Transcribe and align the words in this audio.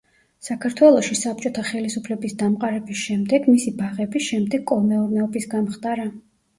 საქართველოში 0.45 1.17
საბჭოთა 1.19 1.65
ხელისუფლების 1.67 2.35
დამყარების 2.41 3.05
შემდეგ, 3.05 3.49
მისი 3.55 3.77
ბაღები 3.85 4.27
შემდეგ 4.33 4.69
კოლმეურნეობის 4.77 5.51
გამხდარა. 5.57 6.15